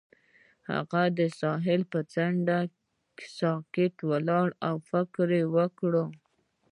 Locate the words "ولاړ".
4.09-4.47